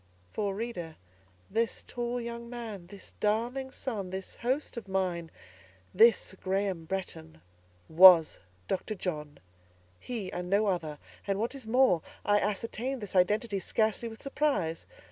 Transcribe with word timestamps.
For, 0.33 0.55
reader, 0.55 0.95
this 1.47 1.83
tall 1.87 2.19
young 2.19 2.49
man—this 2.49 3.13
darling 3.19 3.69
son—this 3.71 4.37
host 4.37 4.75
of 4.75 4.87
mine—this 4.87 6.33
Graham 6.41 6.85
Bretton, 6.85 7.39
was 7.87 8.39
Dr. 8.67 8.95
John: 8.95 9.37
he, 9.99 10.31
and 10.33 10.49
no 10.49 10.65
other; 10.65 10.97
and, 11.27 11.39
what 11.39 11.53
is 11.53 11.67
more, 11.67 12.01
I 12.25 12.39
ascertained 12.39 12.99
this 12.99 13.15
identity 13.15 13.59
scarcely 13.59 14.09
with 14.09 14.23
surprise. 14.23 14.87